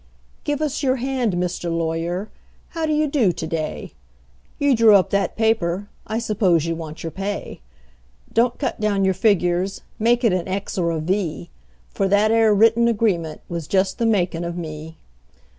[0.45, 1.65] "GIVE US YOUR HAND, MR.
[1.77, 2.31] LAWYER:
[2.69, 3.93] HOW DO YOU DO TO DAY?"
[4.57, 7.61] You drew up that paper I s'pose you want your pay.
[8.33, 11.51] Don't cut down your figures; make it an X or a V;
[11.91, 14.97] For that 'ere written agreement was just the makin' of me.